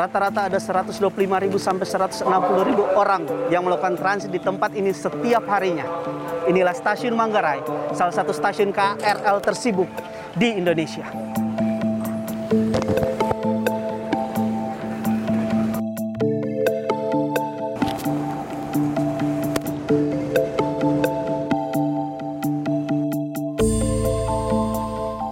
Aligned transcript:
Rata-rata 0.00 0.48
ada 0.48 0.56
125.000 0.56 0.96
sampai 1.60 1.84
160.000 1.84 2.24
orang 2.96 3.28
yang 3.52 3.60
melakukan 3.60 4.00
transit 4.00 4.32
di 4.32 4.40
tempat 4.40 4.72
ini 4.72 4.96
setiap 4.96 5.44
harinya. 5.44 5.84
Inilah 6.48 6.72
stasiun 6.72 7.12
Manggarai, 7.12 7.60
salah 7.92 8.16
satu 8.16 8.32
stasiun 8.32 8.72
KRL 8.72 9.44
tersibuk 9.44 9.92
di 10.32 10.56
Indonesia. 10.56 11.04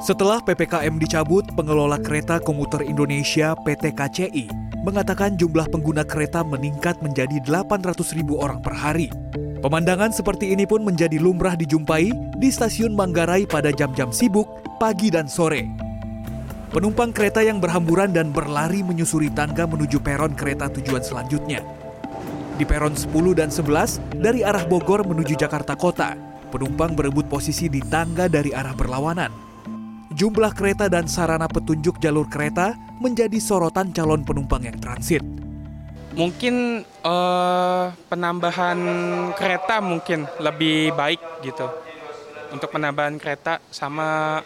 Setelah 0.04 0.40
PPKM 0.40 0.96
dicabut, 1.00 1.44
pengelola 1.52 2.00
kereta 2.00 2.40
komuter 2.40 2.80
Indonesia 2.80 3.52
PT 3.60 3.92
KCI 3.92 4.67
mengatakan 4.82 5.34
jumlah 5.34 5.66
pengguna 5.70 6.06
kereta 6.06 6.46
meningkat 6.46 7.00
menjadi 7.02 7.42
800 7.42 7.98
ribu 8.14 8.38
orang 8.38 8.62
per 8.62 8.74
hari. 8.74 9.10
Pemandangan 9.58 10.14
seperti 10.14 10.54
ini 10.54 10.62
pun 10.70 10.86
menjadi 10.86 11.18
lumrah 11.18 11.58
dijumpai 11.58 12.14
di 12.38 12.48
stasiun 12.48 12.94
Manggarai 12.94 13.42
pada 13.42 13.74
jam-jam 13.74 14.14
sibuk, 14.14 14.46
pagi 14.78 15.10
dan 15.10 15.26
sore. 15.26 15.66
Penumpang 16.70 17.10
kereta 17.10 17.42
yang 17.42 17.58
berhamburan 17.58 18.14
dan 18.14 18.30
berlari 18.30 18.86
menyusuri 18.86 19.32
tangga 19.34 19.66
menuju 19.66 19.98
peron 19.98 20.36
kereta 20.36 20.70
tujuan 20.70 21.02
selanjutnya. 21.02 21.64
Di 22.54 22.62
peron 22.62 22.94
10 22.94 23.10
dan 23.34 23.50
11 23.50 23.98
dari 24.18 24.46
arah 24.46 24.62
Bogor 24.68 25.02
menuju 25.02 25.34
Jakarta 25.34 25.74
Kota, 25.74 26.14
penumpang 26.54 26.94
berebut 26.94 27.26
posisi 27.26 27.66
di 27.66 27.82
tangga 27.82 28.30
dari 28.30 28.54
arah 28.54 28.76
berlawanan 28.76 29.47
jumlah 30.12 30.52
kereta 30.56 30.88
dan 30.88 31.04
sarana 31.04 31.44
petunjuk 31.48 32.00
jalur 32.00 32.24
kereta 32.28 32.76
menjadi 33.00 33.36
sorotan 33.36 33.92
calon 33.92 34.24
penumpang 34.24 34.64
yang 34.64 34.78
transit. 34.80 35.20
Mungkin 36.16 36.82
uh, 37.04 37.94
penambahan 38.10 38.78
kereta 39.38 39.78
mungkin 39.78 40.26
lebih 40.40 40.96
baik 40.96 41.20
gitu. 41.44 41.68
Untuk 42.48 42.72
penambahan 42.72 43.20
kereta 43.20 43.60
sama 43.68 44.40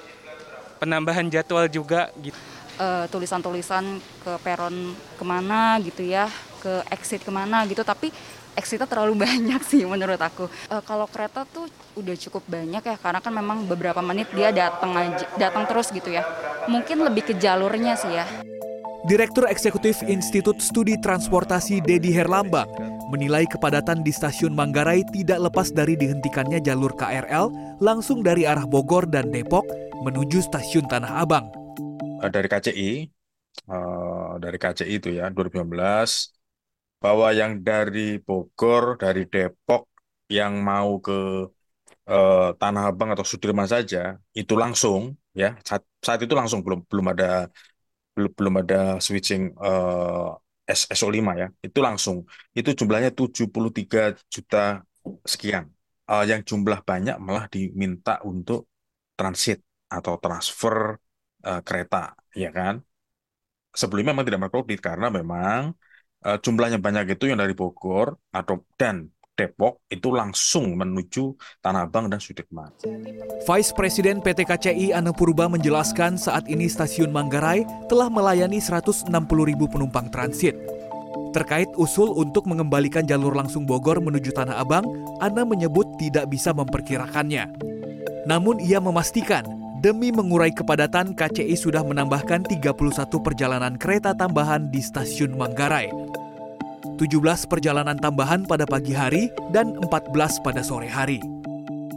penambahan 0.83 1.31
jadwal 1.31 1.71
juga 1.71 2.11
gitu. 2.19 2.37
Uh, 2.77 3.07
tulisan-tulisan 3.09 4.03
ke 4.25 4.33
peron 4.43 4.97
ke 5.15 5.25
mana 5.25 5.79
gitu 5.79 6.03
ya, 6.03 6.27
ke 6.59 6.83
exit 6.91 7.23
ke 7.23 7.31
mana 7.31 7.63
gitu. 7.65 7.81
Tapi 7.87 8.11
exitnya 8.57 8.89
terlalu 8.89 9.19
banyak 9.25 9.61
sih 9.65 9.85
menurut 9.85 10.21
aku. 10.21 10.49
Uh, 10.69 10.83
kalau 10.85 11.09
kereta 11.09 11.45
tuh 11.49 11.69
udah 11.97 12.17
cukup 12.17 12.43
banyak 12.49 12.83
ya 12.85 12.97
karena 12.97 13.21
kan 13.21 13.33
memang 13.33 13.65
beberapa 13.69 14.01
menit 14.01 14.29
dia 14.33 14.53
datang 14.53 14.97
aja 14.97 15.27
datang 15.37 15.65
terus 15.69 15.89
gitu 15.93 16.13
ya. 16.13 16.25
Mungkin 16.69 17.03
lebih 17.03 17.33
ke 17.33 17.35
jalurnya 17.37 17.99
sih 17.99 18.13
ya. 18.13 18.27
Direktur 19.03 19.51
Eksekutif 19.51 19.99
Institut 20.07 20.63
Studi 20.63 20.95
Transportasi 20.95 21.83
Dedi 21.83 22.15
Herlambang 22.15 22.71
menilai 23.11 23.51
kepadatan 23.51 24.07
di 24.07 24.15
stasiun 24.15 24.55
Manggarai 24.55 25.03
tidak 25.11 25.51
lepas 25.51 25.75
dari 25.75 25.99
dihentikannya 25.99 26.63
jalur 26.63 26.95
KRL 26.95 27.51
langsung 27.83 28.23
dari 28.23 28.47
arah 28.47 28.63
Bogor 28.63 29.11
dan 29.11 29.35
Depok 29.35 29.67
menuju 30.07 30.39
stasiun 30.47 30.87
Tanah 30.87 31.19
Abang. 31.19 31.51
Eh, 32.23 32.31
dari 32.31 32.47
KCI, 32.47 32.91
uh, 33.75 34.39
dari 34.39 34.57
KCI 34.57 34.95
itu 35.03 35.09
ya 35.19 35.27
2015 35.35 36.42
bahwa 37.03 37.27
yang 37.41 37.53
dari 37.69 38.01
Bogor, 38.27 38.85
dari 39.03 39.23
Depok 39.33 39.83
yang 40.31 40.53
mau 40.63 40.91
ke 41.07 41.13
uh, 42.09 42.49
Tanah 42.61 42.83
Abang 42.91 43.11
atau 43.15 43.27
Sudirman 43.27 43.69
saja 43.75 44.17
itu 44.33 44.55
langsung 44.63 45.19
ya 45.41 45.59
saat, 45.67 45.83
saat 46.07 46.21
itu 46.25 46.35
langsung 46.41 46.61
belum 46.65 46.81
belum 46.91 47.07
ada 47.13 47.51
belum 48.15 48.33
belum 48.39 48.55
ada 48.63 48.81
switching 49.01 49.43
uh, 49.59 50.37
SO5 50.69 51.35
ya. 51.43 51.49
Itu 51.67 51.79
langsung. 51.83 52.17
Itu 52.55 52.71
jumlahnya 52.79 53.11
73 53.13 54.15
juta 54.35 54.85
sekian. 55.27 55.65
Uh, 56.07 56.25
yang 56.29 56.43
jumlah 56.45 56.81
banyak 56.85 57.17
malah 57.23 57.47
diminta 57.49 58.21
untuk 58.27 58.69
transit 59.17 59.63
atau 59.89 60.19
transfer 60.23 60.99
uh, 61.47 61.61
kereta 61.67 62.13
ya 62.37 62.51
kan? 62.53 62.75
Sebelumnya 63.73 64.13
memang 64.13 64.27
tidak 64.29 64.41
berkredit 64.49 64.81
karena 64.85 65.09
memang 65.09 65.73
uh, 66.25 66.39
jumlahnya 66.39 66.79
banyak 66.79 67.19
itu 67.19 67.31
yang 67.31 67.43
dari 67.43 67.53
Bogor 67.53 68.17
atau 68.33 68.63
dan 68.79 69.11
Depok 69.33 69.81
itu 69.89 70.13
langsung 70.13 70.77
menuju 70.77 71.33
Tanah 71.65 71.89
Abang 71.89 72.05
dan 72.13 72.21
Sudirman. 72.21 72.69
Vice 73.49 73.73
Presiden 73.73 74.21
PT 74.21 74.45
KCI 74.45 74.93
Ane 74.93 75.17
Purba 75.17 75.49
menjelaskan 75.49 76.21
saat 76.21 76.45
ini 76.53 76.69
stasiun 76.69 77.09
Manggarai 77.09 77.65
telah 77.89 78.13
melayani 78.13 78.61
160 78.61 79.09
ribu 79.49 79.65
penumpang 79.73 80.13
transit. 80.13 80.53
Terkait 81.33 81.69
usul 81.81 82.13
untuk 82.13 82.45
mengembalikan 82.45 83.09
jalur 83.09 83.33
langsung 83.33 83.65
Bogor 83.65 84.05
menuju 84.05 84.37
Tanah 84.37 84.61
Abang, 84.61 84.85
Ana 85.17 85.49
menyebut 85.49 85.89
tidak 85.97 86.29
bisa 86.29 86.53
memperkirakannya. 86.53 87.49
Namun 88.29 88.61
ia 88.61 88.85
memastikan 88.85 89.62
demi 89.83 90.15
mengurai 90.15 90.55
kepadatan 90.55 91.19
KCI 91.19 91.59
sudah 91.59 91.83
menambahkan 91.83 92.47
31 92.47 92.71
perjalanan 93.19 93.75
kereta 93.75 94.15
tambahan 94.15 94.71
di 94.71 94.79
stasiun 94.79 95.35
Manggarai. 95.35 95.91
17 97.03 97.51
perjalanan 97.51 97.99
tambahan 97.99 98.47
pada 98.47 98.63
pagi 98.63 98.95
hari 98.95 99.27
dan 99.51 99.75
14 99.83 100.15
pada 100.47 100.63
sore 100.63 100.87
hari. 100.87 101.19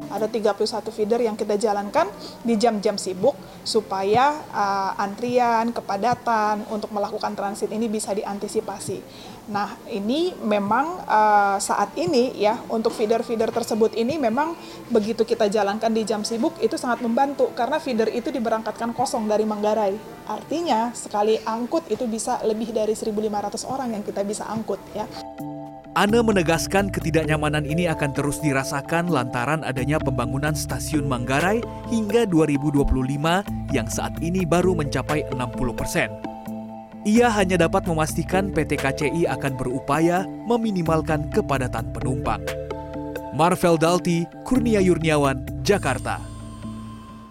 Ada 0.10 0.30
31 0.30 0.90
feeder 0.92 1.20
yang 1.24 1.36
kita 1.38 1.56
jalankan 1.56 2.10
di 2.42 2.56
jam-jam 2.56 2.96
sibuk 3.00 3.34
supaya 3.66 4.38
uh, 4.54 4.94
antrian, 5.02 5.74
kepadatan 5.74 6.70
untuk 6.70 6.94
melakukan 6.94 7.34
transit 7.34 7.74
ini 7.74 7.90
bisa 7.90 8.14
diantisipasi. 8.14 9.02
Nah, 9.46 9.78
ini 9.94 10.34
memang 10.42 11.06
uh, 11.06 11.58
saat 11.62 11.94
ini 11.98 12.34
ya 12.34 12.58
untuk 12.66 12.94
feeder-feeder 12.98 13.54
tersebut 13.54 13.94
ini 13.94 14.18
memang 14.18 14.58
begitu 14.90 15.22
kita 15.22 15.46
jalankan 15.50 15.94
di 15.94 16.02
jam 16.02 16.26
sibuk 16.26 16.58
itu 16.66 16.78
sangat 16.82 17.06
membantu 17.06 17.54
karena 17.54 17.78
feeder 17.78 18.10
itu 18.10 18.34
diberangkatkan 18.34 18.94
kosong 18.98 19.30
dari 19.30 19.46
Manggarai. 19.46 19.94
Artinya 20.26 20.90
sekali 20.98 21.38
angkut 21.46 21.86
itu 21.94 22.10
bisa 22.10 22.42
lebih 22.42 22.74
dari 22.74 22.98
1.500 22.98 23.14
orang 23.70 23.94
yang 23.94 24.02
kita 24.02 24.26
bisa 24.26 24.50
angkut 24.50 24.82
ya. 24.98 25.06
Ane 25.96 26.20
menegaskan 26.20 26.92
ketidaknyamanan 26.92 27.64
ini 27.64 27.88
akan 27.88 28.12
terus 28.12 28.44
dirasakan 28.44 29.08
lantaran 29.08 29.64
adanya 29.64 29.96
pembangunan 29.96 30.52
stasiun 30.52 31.08
Manggarai 31.08 31.64
hingga 31.88 32.28
2025 32.28 32.84
yang 33.72 33.88
saat 33.88 34.12
ini 34.20 34.44
baru 34.44 34.76
mencapai 34.76 35.24
60 35.32 35.40
persen. 35.72 36.12
Ia 37.08 37.32
hanya 37.32 37.64
dapat 37.64 37.88
memastikan 37.88 38.52
PT 38.52 38.76
KCI 38.76 39.24
akan 39.40 39.56
berupaya 39.56 40.28
meminimalkan 40.28 41.32
kepadatan 41.32 41.88
penumpang. 41.96 42.44
Marvel 43.32 43.80
Dalti, 43.80 44.28
Kurnia 44.44 44.84
Yurniawan, 44.84 45.48
Jakarta. 45.64 46.35